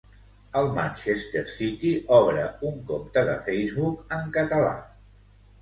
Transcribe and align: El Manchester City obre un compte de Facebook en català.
El 0.61 0.69
Manchester 0.77 1.43
City 1.57 1.91
obre 2.21 2.45
un 2.71 2.81
compte 2.89 3.25
de 3.29 3.37
Facebook 3.51 4.19
en 4.19 4.37
català. 4.39 4.77